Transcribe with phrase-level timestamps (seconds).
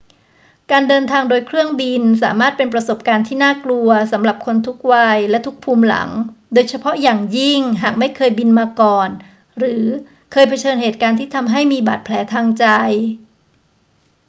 [0.71, 6.09] การเดินทางโดยเครื่องบินสามารถเป็นประสบการณ์ที่น่ากลัวสำหรับคนทุกวัยและทุกภูมิหลัง
[6.53, 9.09] โดยเฉพาะอย่างยิ่งหากไม่เคยบินมาก่อน
[9.57, 9.85] หรือ
[10.31, 12.65] เคยเผชิญเหตุการณ์ที่ทำให้มีบาดแผลทางใจ